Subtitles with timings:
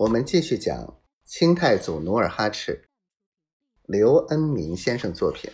[0.00, 2.88] 我们继续讲清太祖努尔哈赤，
[3.82, 5.50] 刘恩民先生作品。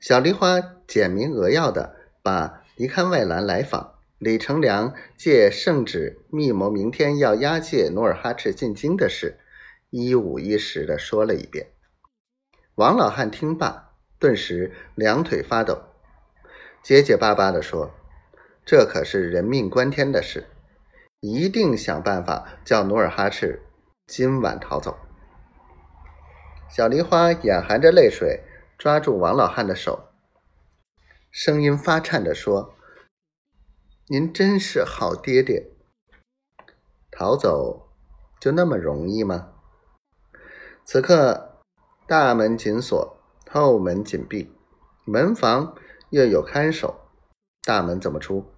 [0.00, 9.38] 小梨花简明扼要的把尼堪外兰来访，李成梁借圣旨密谋明天要押解努尔哈赤进京的事，
[9.90, 11.70] 一五一十的说了一遍。
[12.76, 15.82] 王老汉听罢，顿时两腿发抖，
[16.82, 17.94] 结结巴巴的说
[18.64, 20.46] ：“这可是人命关天的事。”
[21.34, 23.62] 一定想办法叫努尔哈赤
[24.06, 24.96] 今晚逃走。
[26.68, 28.44] 小梨花眼含着泪水，
[28.78, 30.10] 抓住王老汉的手，
[31.30, 32.74] 声音发颤的说
[34.08, 35.70] ：“您真是好爹爹。
[37.10, 37.88] 逃走
[38.40, 39.52] 就那么容易吗？”
[40.84, 41.60] 此刻
[42.06, 43.18] 大门紧锁，
[43.50, 44.52] 后门紧闭，
[45.04, 45.74] 门房
[46.10, 47.08] 又有看守，
[47.62, 48.52] 大门怎么出？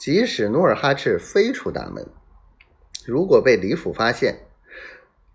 [0.00, 2.08] 即使努尔哈赤飞出大门，
[3.04, 4.46] 如果被李府发现，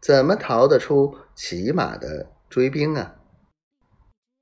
[0.02, 3.14] 怎么逃得出骑马的追兵啊？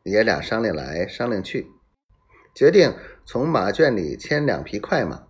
[0.04, 1.68] 爷俩商量来商量去，
[2.56, 5.28] 决定从马圈里牵两匹快马，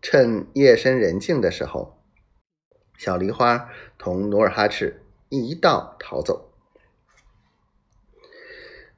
[0.00, 2.04] 趁夜深人静的时候，
[2.96, 6.52] 小梨花同努尔哈赤一道逃走。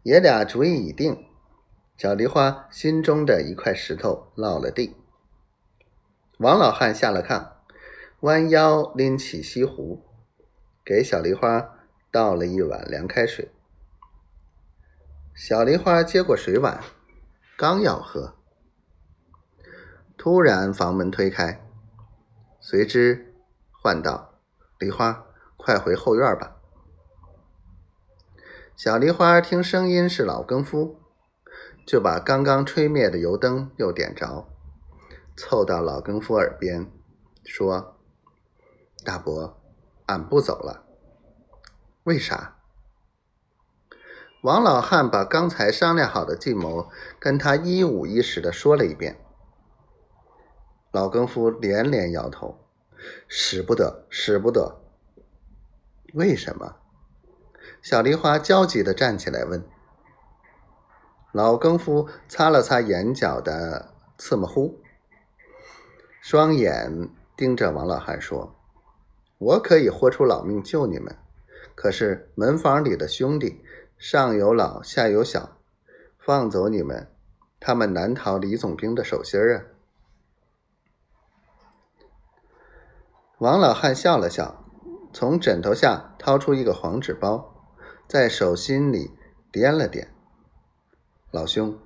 [0.02, 1.31] 爷俩主意已定。
[2.02, 4.96] 小梨花心中的一块石头落了地。
[6.38, 7.52] 王老汉下了炕，
[8.22, 10.04] 弯腰拎起西壶，
[10.84, 11.78] 给小梨花
[12.10, 13.52] 倒了一碗凉开水。
[15.32, 16.82] 小梨花接过水碗，
[17.56, 18.34] 刚要喝，
[20.18, 21.64] 突然房门推开，
[22.58, 23.32] 随之
[23.80, 24.40] 唤道
[24.80, 26.56] ：“梨花，快回后院吧。”
[28.74, 30.98] 小梨花听声音是老更夫。
[31.84, 34.48] 就把刚刚吹灭的油灯又点着，
[35.36, 36.90] 凑到老更夫耳边
[37.44, 37.96] 说
[39.04, 39.60] ：“大伯，
[40.06, 40.84] 俺不走了。
[42.04, 42.56] 为啥？”
[44.42, 49.18] 王老汉把刚才商量好的计谋跟他一五一十的说了一遍。
[50.90, 52.58] 老更夫连连摇头
[53.28, 54.80] ：“使不得，使不得。”
[56.14, 56.76] 为什么？
[57.80, 59.64] 小梨花焦急的站起来问。
[61.32, 64.82] 老更夫擦了擦眼角的刺目糊，
[66.20, 68.54] 双眼盯着王老汉说
[69.38, 71.16] ：“我可以豁出老命救你们，
[71.74, 73.64] 可是门房里的兄弟
[73.96, 75.56] 上有老下有小，
[76.18, 77.10] 放走你们，
[77.58, 79.62] 他们难逃李总兵的手心啊。”
[83.38, 84.66] 王老汉笑了笑，
[85.14, 87.54] 从枕头下掏出一个黄纸包，
[88.06, 89.12] 在手心里
[89.50, 90.08] 掂了掂。
[91.32, 91.78] 老兄，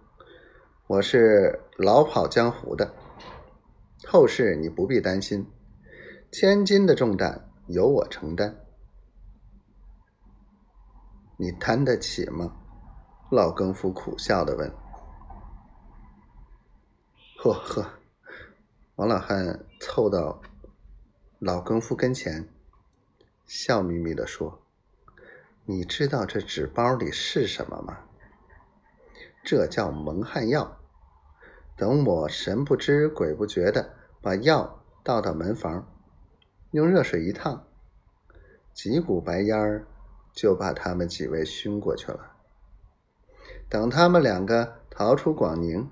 [0.89, 2.93] 我是老跑江湖的，
[4.05, 5.47] 后事你不必担心，
[6.33, 8.57] 千斤的重担由我承担，
[11.37, 12.57] 你担得起吗？
[13.31, 14.69] 老更夫苦笑的问。
[17.39, 18.01] 呵呵，
[18.97, 20.43] 王老汉凑到
[21.39, 22.49] 老更夫跟前，
[23.47, 24.61] 笑眯眯的说
[25.67, 28.01] ：“你知道这纸包里是什么吗？”
[29.47, 30.81] 这叫蒙汗药。
[31.77, 35.87] 等我神不知鬼不觉的把药倒到门房，
[36.73, 37.65] 用热水一烫，
[38.75, 39.87] 几股白烟儿
[40.33, 42.33] 就把他们几位熏过去了。
[43.69, 45.89] 等他们两个逃出广宁，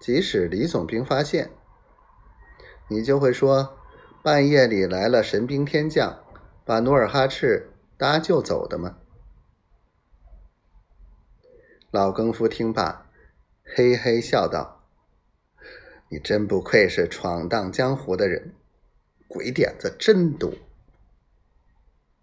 [0.00, 1.50] 即使李总兵发现，
[2.88, 3.76] 你就会说
[4.22, 6.24] 半夜里来了神兵天将，
[6.64, 8.96] 把努尔哈赤搭救走的吗？
[11.90, 13.06] 老更夫听罢，
[13.64, 14.84] 嘿嘿笑道
[16.12, 18.54] ：“你真不愧是闯荡江湖的人，
[19.26, 20.52] 鬼点子真多。”